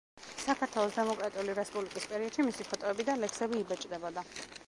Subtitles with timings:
[0.43, 4.25] საქართველოს დემოკრატიული რესპუბლიკის პერიოდში მისი ფოტოები და ლექსები იბეჭდებოდა.